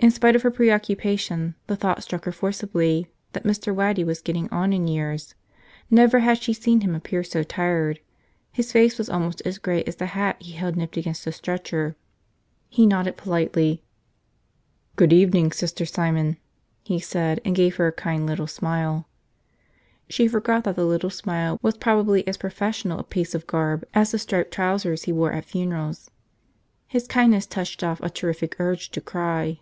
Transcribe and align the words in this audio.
In 0.00 0.12
spite 0.12 0.36
of 0.36 0.42
her 0.42 0.52
preoccupation 0.52 1.56
the 1.66 1.74
thought 1.74 2.04
struck 2.04 2.24
her 2.24 2.30
forcibly 2.30 3.08
that 3.32 3.42
Mr. 3.42 3.74
Waddy 3.74 4.04
was 4.04 4.22
getting 4.22 4.48
on 4.50 4.72
in 4.72 4.86
years. 4.86 5.34
Never 5.90 6.20
had 6.20 6.40
she 6.40 6.52
seen 6.52 6.82
him 6.82 6.94
appear 6.94 7.24
so 7.24 7.42
tired. 7.42 7.98
His 8.52 8.70
face 8.70 8.96
was 8.96 9.10
almost 9.10 9.42
as 9.44 9.58
gray 9.58 9.82
as 9.82 9.96
the 9.96 10.06
hat 10.06 10.36
he 10.40 10.52
held 10.52 10.76
nipped 10.76 10.96
against 10.96 11.24
the 11.24 11.32
stretcher. 11.32 11.96
He 12.68 12.86
nodded 12.86 13.16
politely. 13.16 13.82
"Good 14.94 15.12
evening, 15.12 15.50
Sister 15.50 15.84
Simon," 15.84 16.36
he 16.84 17.00
said, 17.00 17.40
and 17.44 17.56
gave 17.56 17.74
her 17.74 17.88
a 17.88 17.92
kind 17.92 18.24
little 18.24 18.46
smile. 18.46 19.08
She 20.08 20.28
forgot 20.28 20.62
that 20.62 20.76
the 20.76 20.86
little 20.86 21.10
smile 21.10 21.58
was 21.60 21.76
probably 21.76 22.24
as 22.28 22.36
professional 22.36 23.00
a 23.00 23.02
piece 23.02 23.34
of 23.34 23.48
garb 23.48 23.84
as 23.94 24.12
the 24.12 24.20
striped 24.20 24.52
trousers 24.54 25.06
he 25.06 25.12
wore 25.12 25.32
at 25.32 25.44
funerals. 25.44 26.08
His 26.86 27.08
kindness 27.08 27.46
touched 27.46 27.82
off 27.82 28.00
a 28.00 28.08
terrific 28.08 28.54
urge 28.60 28.90
to 28.92 29.00
cry. 29.00 29.58